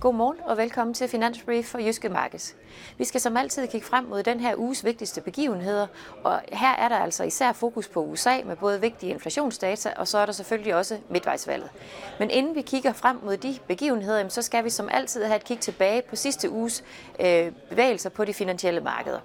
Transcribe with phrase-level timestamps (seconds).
[0.00, 2.56] Godmorgen og velkommen til Finansbrief for Jyske Markeds.
[2.98, 5.86] Vi skal som altid kigge frem mod den her uges vigtigste begivenheder,
[6.24, 10.18] og her er der altså især fokus på USA med både vigtige inflationsdata, og så
[10.18, 11.70] er der selvfølgelig også midtvejsvalget.
[12.18, 15.44] Men inden vi kigger frem mod de begivenheder, så skal vi som altid have et
[15.44, 16.84] kig tilbage på sidste uges
[17.20, 19.20] øh, bevægelser på de finansielle markeder.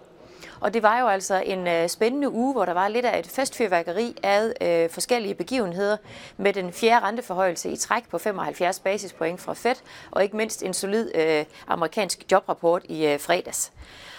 [0.59, 3.27] Og det var jo altså en øh, spændende uge, hvor der var lidt af et
[3.27, 5.97] festfyrværkeri af øh, forskellige begivenheder
[6.37, 9.75] med den fjerde renteforhøjelse i træk på 75 basispoint fra Fed,
[10.11, 13.71] og ikke mindst en solid øh, amerikansk jobrapport i øh, fredags.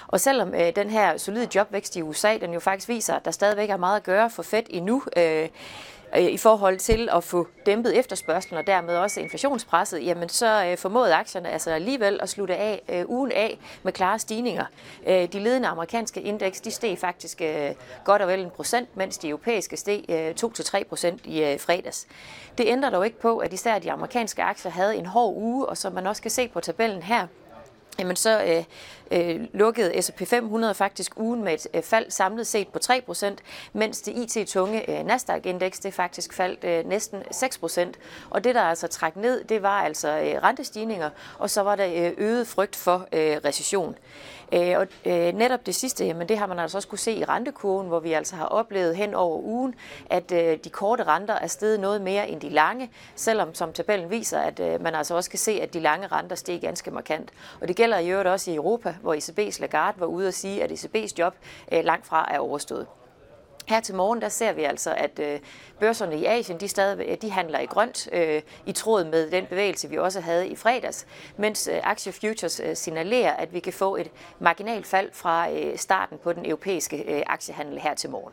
[0.07, 3.31] Og selvom øh, den her solide jobvækst i USA, den jo faktisk viser, at der
[3.31, 5.49] stadigvæk er meget at gøre for Fed endnu, øh,
[6.17, 10.79] Øh, i forhold til at få dæmpet efterspørgselen og dermed også inflationspresset, jamen så øh,
[10.79, 14.65] formåede aktierne altså alligevel at slutte af øh, ugen af med klare stigninger.
[15.07, 17.43] de ledende amerikanske indeks, de steg faktisk
[18.05, 22.07] godt og vel en procent, mens de europæiske steg 2-3 procent i fredags.
[22.59, 25.77] Det ændrer dog ikke på, at især de amerikanske aktier havde en hård uge, og
[25.77, 27.27] som man også kan se på tabellen her,
[27.99, 28.65] jamen så øh,
[29.11, 33.27] øh, lukkede S&P 500 faktisk ugen med et øh, fald samlet set på 3%,
[33.73, 37.93] mens det IT-tunge øh, Nasdaq-indeks det faktisk faldt øh, næsten 6%.
[38.31, 41.87] Og det, der altså trak ned, det var altså øh, rentestigninger, og så var der
[41.87, 43.97] øh, øget frygt for øh, recession.
[44.55, 47.25] Øh, og øh, netop det sidste, jamen det har man altså også kunne se i
[47.25, 49.75] rentekurven, hvor vi altså har oplevet hen over ugen,
[50.11, 54.11] at øh, de korte renter er steget noget mere end de lange, selvom som tabellen
[54.11, 57.31] viser, at øh, man altså også kan se, at de lange renter steg ganske markant.
[57.61, 60.63] Og det gælder i øvrigt også i Europa, hvor ECB's Lagarde var ude at sige,
[60.63, 61.35] at ECB's job
[61.73, 62.87] øh, langt fra er overstået.
[63.67, 65.41] Her til morgen der ser vi altså, at øh,
[65.81, 69.47] børserne i Asien de stadig, øh, de handler i grønt, øh, i tråd med den
[69.47, 71.07] bevægelse, vi også havde i fredags,
[71.37, 76.19] mens øh, aktiefutures øh, signalerer, at vi kan få et marginalt fald fra øh, starten
[76.19, 78.33] på den europæiske øh, aktiehandel her til morgen.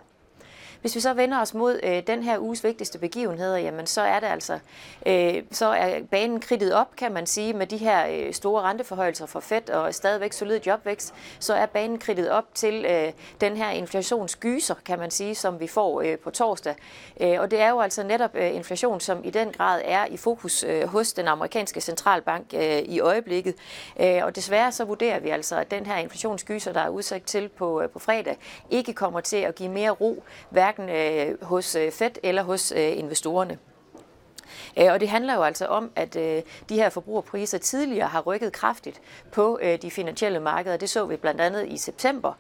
[0.81, 4.19] Hvis vi så vender os mod øh, den her uges vigtigste begivenheder, jamen så er
[4.19, 4.59] det altså,
[5.05, 9.25] øh, så er banen kridtet op, kan man sige, med de her øh, store renteforhøjelser
[9.25, 13.11] for Fed og stadigvæk solid jobvækst, så er banen kridtet op til øh,
[13.41, 16.75] den her inflationsgyser, kan man sige, som vi får øh, på torsdag.
[17.21, 20.17] Øh, og det er jo altså netop øh, inflation, som i den grad er i
[20.17, 23.55] fokus øh, hos den amerikanske centralbank øh, i øjeblikket.
[23.99, 27.49] Øh, og desværre så vurderer vi altså, at den her inflationsgyser, der er udsigt til
[27.49, 28.37] på, øh, på fredag,
[28.69, 32.73] ikke kommer til at give mere ro, hverken hverken øh, hos øh, Fed eller hos
[32.75, 33.57] øh, investorerne.
[34.77, 38.53] Øh, og det handler jo altså om, at øh, de her forbrugerpriser tidligere har rykket
[38.53, 40.77] kraftigt på de finansielle markeder.
[40.77, 42.33] Det så vi blandt andet i september,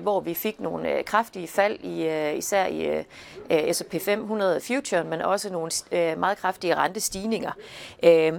[0.00, 5.70] hvor vi fik nogle kraftige fald i især i S&P 500 Future, men også nogle
[6.16, 7.52] meget kraftige rentestigninger.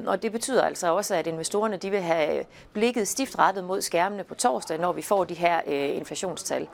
[0.07, 4.23] Og det betyder altså også, at investorerne de vil have blikket stift rettet mod skærmene
[4.23, 6.67] på torsdag, når vi får de her inflationstal.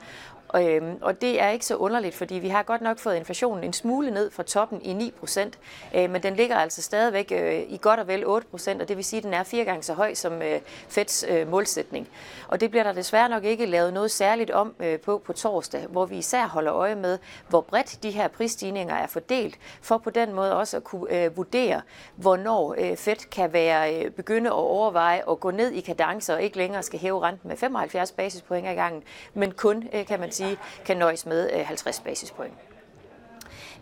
[0.56, 3.72] Øhm, og det er ikke så underligt, fordi vi har godt nok fået inflationen en
[3.72, 5.58] smule ned fra toppen i 9 procent,
[5.94, 8.96] øh, men den ligger altså stadigvæk øh, i godt og vel 8 procent, og det
[8.96, 12.08] vil sige, at den er fire gange så høj som øh, Feds øh, målsætning.
[12.48, 15.86] Og det bliver der desværre nok ikke lavet noget særligt om øh, på på torsdag,
[15.86, 20.10] hvor vi især holder øje med, hvor bredt de her prisstigninger er fordelt, for på
[20.10, 21.82] den måde også at kunne øh, vurdere,
[22.16, 26.42] hvornår øh, Fed kan være øh, begynde at overveje at gå ned i kadence og
[26.42, 29.02] ikke længere skal hæve renten med 75 basispoint ad gangen,
[29.34, 32.54] men kun, øh, kan man sige, sige, kan nøjes med øh, 50 basispoint.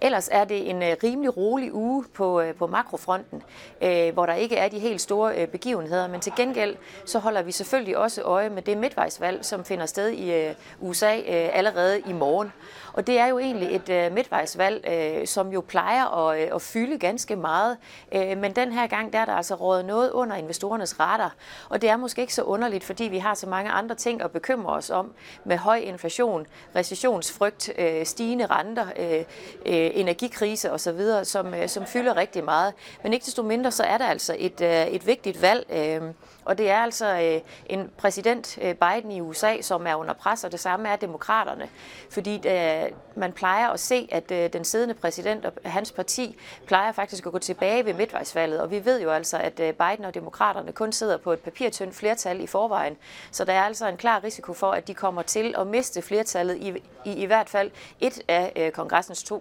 [0.02, 3.42] Ellers er det en øh, rimelig rolig uge på, øh, på makrofronten,
[3.82, 7.52] øh, hvor der ikke er de helt store begivenheder, men til gengæld så holder vi
[7.52, 11.16] selvfølgelig også øje med det midtvejsvalg, som finder sted i USA
[11.52, 12.52] allerede i morgen.
[12.92, 14.84] Og det er jo egentlig et midtvejsvalg,
[15.28, 17.76] som jo plejer at, at fylde ganske meget.
[18.12, 21.34] Men den her gang, der er der altså rådet noget under investorernes radar.
[21.68, 24.30] Og det er måske ikke så underligt, fordi vi har så mange andre ting at
[24.30, 25.12] bekymre os om
[25.44, 26.46] med høj inflation,
[26.76, 27.70] recessionsfrygt,
[28.04, 28.86] stigende renter,
[29.94, 32.74] øh, energikrise osv., som, øh, som fylder rigtig meget.
[33.02, 35.66] Men ikke desto mindre, så er der altså et, øh, et vigtigt valg.
[35.72, 36.02] Øh,
[36.44, 40.44] og det er altså øh, en præsident øh, Biden i USA, som er under pres,
[40.44, 41.68] og det samme er demokraterne.
[42.10, 46.36] Fordi øh, man plejer at se, at øh, den siddende præsident og hans parti
[46.66, 48.60] plejer faktisk at gå tilbage ved midtvejsvalget.
[48.60, 51.94] Og vi ved jo altså, at øh, Biden og demokraterne kun sidder på et papirtyndt
[51.94, 52.96] flertal i forvejen.
[53.30, 56.56] Så der er altså en klar risiko for, at de kommer til at miste flertallet
[56.56, 57.70] i, i, i hvert fald
[58.00, 59.38] et af øh, kongressens to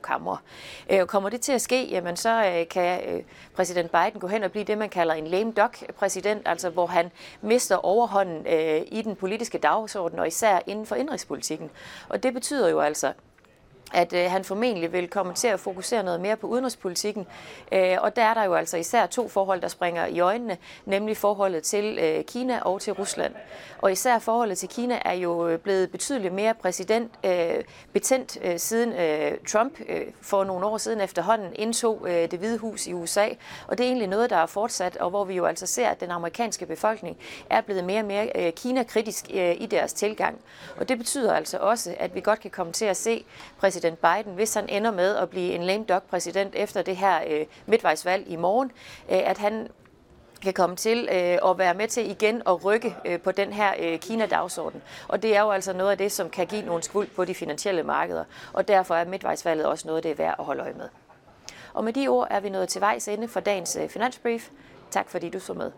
[0.87, 1.01] kamre.
[1.01, 3.23] Øh, kommer det til at ske, jamen så øh, kan øh,
[3.55, 6.85] præsident Biden gå hen og blive det, man kalder en lame duck præsident, altså hvor
[6.85, 11.69] han mister overhånden øh, i den politiske dagsorden, og især inden for indrigspolitikken.
[12.09, 13.13] Og det betyder jo altså,
[13.93, 17.27] at øh, han formentlig vil komme til at fokusere noget mere på udenrigspolitikken.
[17.71, 21.17] Øh, og der er der jo altså især to forhold, der springer i øjnene, nemlig
[21.17, 23.33] forholdet til øh, Kina og til Rusland.
[23.81, 27.63] Og især forholdet til Kina er jo øh, blevet betydeligt mere præsident øh,
[27.93, 32.57] betændt øh, siden øh, Trump øh, for nogle år siden efterhånden indtog øh, det hvide
[32.57, 33.27] hus i USA.
[33.67, 35.99] Og det er egentlig noget, der er fortsat, og hvor vi jo altså ser, at
[35.99, 37.17] den amerikanske befolkning
[37.49, 40.39] er blevet mere og mere øh, Kina-kritisk øh, i deres tilgang.
[40.77, 43.25] Og det betyder altså også, at vi godt kan komme til at se
[43.59, 46.97] præsident præsident Biden, hvis han ender med at blive en lame duck præsident efter det
[46.97, 48.71] her øh, midtvejsvalg i morgen,
[49.11, 49.67] øh, at han
[50.41, 53.73] kan komme til øh, at være med til igen at rykke øh, på den her
[53.79, 54.81] øh, Kina-dagsorden.
[55.07, 57.35] Og det er jo altså noget af det, som kan give nogle skvuld på de
[57.35, 58.23] finansielle markeder.
[58.53, 60.89] Og derfor er midtvejsvalget også noget, det er værd at holde øje med.
[61.73, 64.49] Og med de ord er vi nået til vejs ende for dagens øh, finansbrief.
[64.91, 65.71] Tak fordi du så med.